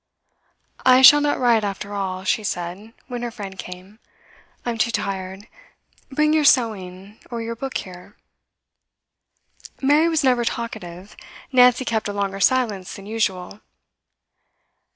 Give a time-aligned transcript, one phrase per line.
[0.83, 3.99] 'I shall not write, after all,' she said, when her friend came.
[4.65, 5.47] 'I'm too tired.
[6.09, 8.17] Bring your sewing, or your book, here.'
[9.79, 11.15] Mary was never talkative;
[11.51, 13.61] Nancy kept a longer silence than usual.